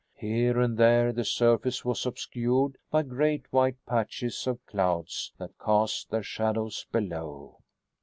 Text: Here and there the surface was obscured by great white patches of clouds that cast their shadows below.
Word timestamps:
Here 0.15 0.59
and 0.59 0.79
there 0.79 1.13
the 1.13 1.23
surface 1.23 1.85
was 1.85 2.07
obscured 2.07 2.79
by 2.89 3.03
great 3.03 3.43
white 3.53 3.75
patches 3.85 4.47
of 4.47 4.65
clouds 4.65 5.31
that 5.37 5.59
cast 5.63 6.09
their 6.09 6.23
shadows 6.23 6.87
below. 6.91 7.59